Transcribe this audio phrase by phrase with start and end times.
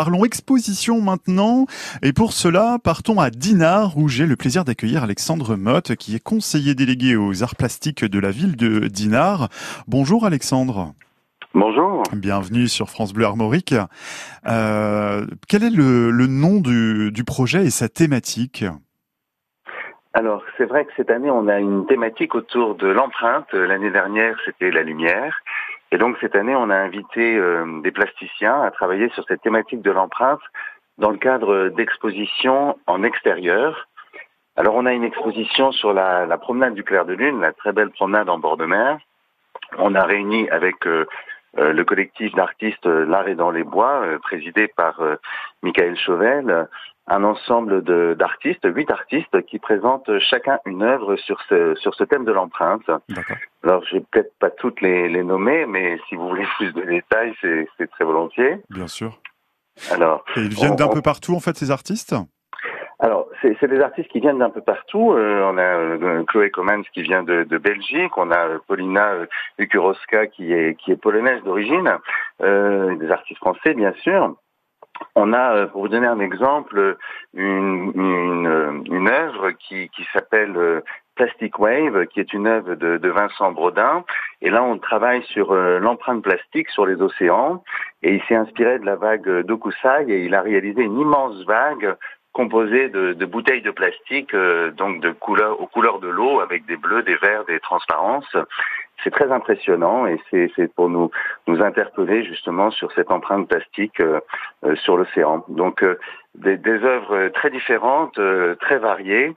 [0.00, 1.66] parlons exposition maintenant.
[2.02, 6.24] Et pour cela, partons à Dinard, où j'ai le plaisir d'accueillir Alexandre Motte, qui est
[6.24, 9.50] conseiller délégué aux arts plastiques de la ville de Dinard.
[9.88, 10.94] Bonjour Alexandre.
[11.52, 12.02] Bonjour.
[12.14, 13.74] Bienvenue sur France Bleu Armorique.
[14.48, 18.64] Euh, quel est le, nom du, du, projet et sa thématique?
[20.14, 23.52] Alors, c'est vrai que cette année, on a une thématique autour de l'empreinte.
[23.52, 25.36] L'année dernière, c'était la lumière.
[25.92, 29.82] Et donc, cette année, on a invité euh, des plasticiens à travailler sur cette thématique
[29.82, 30.40] de l'empreinte
[30.98, 33.88] dans le cadre d'expositions en extérieur.
[34.56, 37.72] Alors, on a une exposition sur la, la, promenade du clair de lune, la très
[37.72, 38.98] belle promenade en bord de mer.
[39.78, 41.06] On a réuni avec euh,
[41.58, 45.00] euh, le collectif d'artistes euh, L'Art et dans les bois, euh, présidé par
[45.62, 46.68] Michael Chauvel,
[47.10, 47.82] un ensemble
[48.16, 52.88] d'artistes, huit artistes, qui présentent chacun une œuvre sur ce, sur ce thème de l'empreinte.
[53.64, 56.82] Alors, je vais peut-être pas toutes les, les nommer, mais si vous voulez plus de
[56.82, 58.58] détails, c'est très volontiers.
[58.70, 59.18] Bien sûr.
[59.90, 62.14] Alors, et ils viennent d'un peu partout, en fait, ces artistes?
[63.02, 65.12] Alors, c'est des artistes qui viennent d'un peu partout.
[65.12, 69.14] Euh, on a euh, Chloé Comans qui vient de, de, Belgique, on a euh, Paulina
[69.58, 71.90] Ukurowska qui est, qui est polonaise d'origine,
[72.40, 74.36] des artistes français bien sûr.
[75.14, 76.96] On a, pour vous donner un exemple,
[77.34, 80.82] une, une, œuvre qui, qui s'appelle
[81.16, 84.04] Plastic Wave, qui est une œuvre de, Vincent Brodin.
[84.40, 87.62] Et là, on travaille sur l'empreinte plastique sur les océans.
[88.02, 91.96] Et il s'est inspiré de la vague d'Okusai et il a réalisé une immense vague
[92.32, 96.64] composé de, de, bouteilles de plastique, euh, donc de couleur, aux couleurs de l'eau, avec
[96.66, 98.36] des bleus, des verts, des transparences.
[99.02, 101.10] C'est très impressionnant et c'est pour nous
[101.46, 104.20] nous interpeller justement sur cette empreinte plastique euh,
[104.64, 105.44] euh, sur l'océan.
[105.48, 105.84] Donc
[106.34, 108.18] des, des, œuvres très différentes,
[108.60, 109.34] très variées,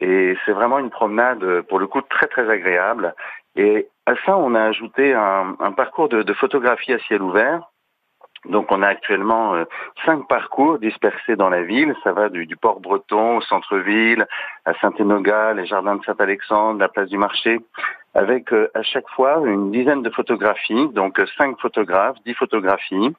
[0.00, 3.14] et c'est vraiment une promenade pour le coup très très agréable.
[3.56, 7.70] Et à ça, on a ajouté un, un parcours de, de photographie à ciel ouvert
[8.46, 9.64] donc on a actuellement euh,
[10.04, 11.94] cinq parcours dispersés dans la ville.
[12.04, 14.26] Ça va du, port breton au centre-ville,
[14.64, 17.60] à Saint-Enogat, les jardins de Saint-Alexandre, la place du marché,
[18.14, 23.14] avec euh, à chaque fois une dizaine de photographies, donc euh, cinq photographes, dix photographies,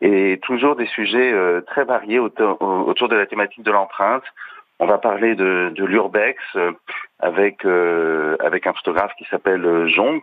[0.00, 1.34] et toujours des sujets
[1.66, 4.24] très variés autour, de la thématique de l'empreinte.
[4.78, 6.38] On va parler de, de l'urbex
[7.18, 10.22] avec avec un photographe qui s'appelle Jonc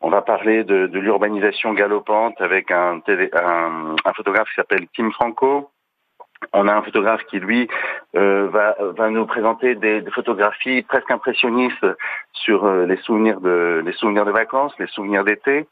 [0.00, 3.02] on va parler de, de l'urbanisation galopante avec un,
[3.34, 5.70] un, un photographe qui s'appelle Tim Franco.
[6.52, 7.68] On a un photographe qui, lui,
[8.16, 11.86] euh, va, nous présenter des, des, photographies presque impressionnistes
[12.32, 15.66] sur euh, les souvenirs de les souvenirs de vacances, les souvenirs d'été,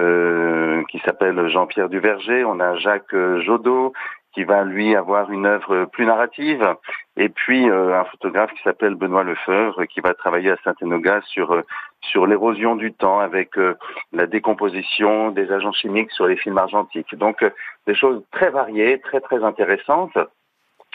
[0.00, 2.44] euh, qui s'appelle Jean-Pierre Duverger.
[2.44, 3.92] On a Jacques Jodot
[4.34, 6.74] qui va lui avoir une œuvre plus narrative,
[7.16, 11.52] et puis euh, un photographe qui s'appelle Benoît Lefebvre qui va travailler à Saint-Enogat sur
[11.52, 11.62] euh,
[12.00, 13.74] sur l'érosion du temps avec euh,
[14.12, 17.14] la décomposition des agents chimiques sur les films argentiques.
[17.14, 17.44] Donc
[17.86, 20.18] des choses très variées, très très intéressantes.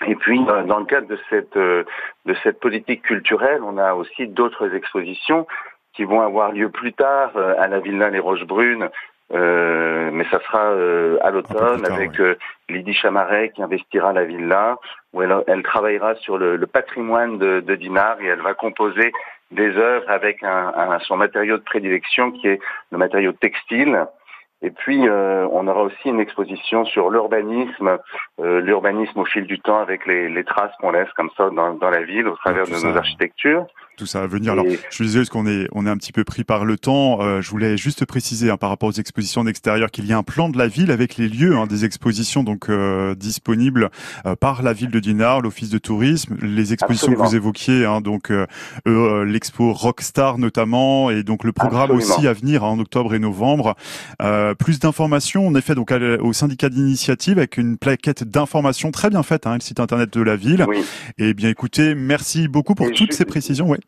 [0.08, 4.74] Et puis, dans le cadre de cette de cette politique culturelle, on a aussi d'autres
[4.74, 5.46] expositions
[5.94, 8.90] qui vont avoir lieu plus tard à la Villa Les Roches Brunes
[9.32, 9.79] euh,
[10.12, 12.36] mais ça sera euh, à l'automne avec euh,
[12.70, 14.78] Lydie Chamaret qui investira la villa,
[15.14, 19.12] où elle, elle travaillera sur le, le patrimoine de, de, Dinard et elle va composer
[19.52, 22.60] des œuvres avec un, un, son matériau de prédilection qui est
[22.92, 24.06] le matériau textile.
[24.62, 27.98] Et puis, euh, on aura aussi une exposition sur l'urbanisme,
[28.42, 31.74] euh, l'urbanisme au fil du temps avec les, les traces qu'on laisse comme ça dans,
[31.76, 33.66] dans, la ville au travers de nos architectures
[34.00, 34.54] tout ça à venir.
[34.54, 36.78] Alors, je suis désolé parce qu'on est, on est un petit peu pris par le
[36.78, 37.22] temps?
[37.22, 40.24] Euh, je voulais juste préciser hein, par rapport aux expositions d'extérieur qu'il y a un
[40.24, 43.90] plan de la ville avec les lieux hein, des expositions donc euh, disponibles
[44.26, 48.00] euh, par la ville de Dinard, l'office de tourisme, les expositions que vous évoquiez, hein,
[48.00, 48.32] donc
[48.86, 53.76] l'expo Rockstar notamment, et donc le programme aussi à venir hein, en octobre et novembre.
[54.58, 59.46] plus d'informations, en effet, donc au syndicat d'initiative avec une plaquette d'informations très bien faite,
[59.46, 60.66] hein, le site internet de la ville.
[61.18, 63.68] Et bien, écoutez, merci beaucoup pour toutes ces précisions.
[63.68, 63.80] Ouais.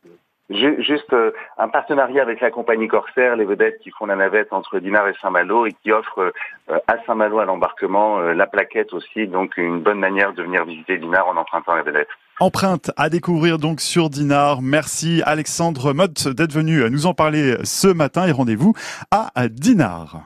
[0.52, 4.80] Juste euh, un partenariat avec la compagnie Corsair, les vedettes qui font la navette entre
[4.80, 6.34] Dinard et Saint-Malo et qui offrent
[6.70, 10.66] euh, à Saint-Malo à l'embarquement euh, la plaquette aussi, donc une bonne manière de venir
[10.66, 12.10] visiter Dinard en empruntant la vedette.
[12.40, 14.62] Empreinte à découvrir donc sur Dinard.
[14.62, 18.74] Merci Alexandre Mott d'être venu nous en parler ce matin et rendez-vous
[19.12, 20.20] à Dinard.